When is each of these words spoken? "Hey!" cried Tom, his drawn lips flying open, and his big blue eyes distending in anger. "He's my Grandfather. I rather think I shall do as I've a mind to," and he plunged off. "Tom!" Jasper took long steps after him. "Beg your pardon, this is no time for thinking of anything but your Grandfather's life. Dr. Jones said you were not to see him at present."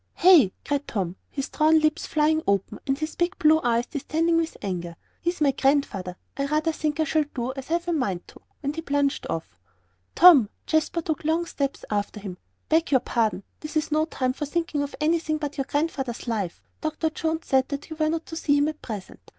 "Hey!" 0.15 0.51
cried 0.65 0.87
Tom, 0.87 1.15
his 1.29 1.47
drawn 1.49 1.77
lips 1.79 2.07
flying 2.07 2.41
open, 2.47 2.79
and 2.87 2.97
his 2.97 3.15
big 3.15 3.37
blue 3.37 3.61
eyes 3.63 3.85
distending 3.85 4.39
in 4.39 4.47
anger. 4.63 4.95
"He's 5.21 5.41
my 5.41 5.51
Grandfather. 5.51 6.17
I 6.35 6.47
rather 6.47 6.71
think 6.71 6.99
I 6.99 7.03
shall 7.03 7.25
do 7.35 7.53
as 7.53 7.69
I've 7.69 7.87
a 7.87 7.93
mind 7.93 8.27
to," 8.29 8.41
and 8.63 8.75
he 8.75 8.81
plunged 8.81 9.27
off. 9.29 9.59
"Tom!" 10.15 10.49
Jasper 10.65 11.03
took 11.03 11.23
long 11.23 11.45
steps 11.45 11.85
after 11.91 12.19
him. 12.19 12.39
"Beg 12.67 12.89
your 12.89 12.99
pardon, 13.01 13.43
this 13.59 13.77
is 13.77 13.91
no 13.91 14.05
time 14.05 14.33
for 14.33 14.47
thinking 14.47 14.81
of 14.81 14.95
anything 14.99 15.37
but 15.37 15.59
your 15.59 15.65
Grandfather's 15.65 16.27
life. 16.27 16.63
Dr. 16.81 17.11
Jones 17.11 17.45
said 17.45 17.71
you 17.87 17.95
were 17.95 18.09
not 18.09 18.25
to 18.25 18.35
see 18.35 18.57
him 18.57 18.69
at 18.69 18.81
present." 18.81 19.29